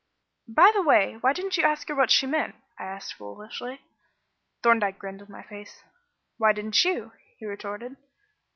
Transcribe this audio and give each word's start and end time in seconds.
"By 0.47 0.71
the 0.73 0.81
way, 0.81 1.17
why 1.21 1.31
didn't 1.31 1.57
you 1.57 1.63
ask 1.63 1.87
her 1.87 1.93
what 1.93 2.09
she 2.09 2.25
meant?" 2.25 2.55
I 2.79 2.85
asked 2.85 3.13
foolishly. 3.13 3.81
Thorndyke 4.63 4.97
grinned 4.97 5.21
in 5.21 5.29
my 5.31 5.43
face. 5.43 5.83
"Why 6.37 6.53
didn't 6.53 6.83
you?" 6.83 7.11
he 7.37 7.45
retorted. 7.45 7.97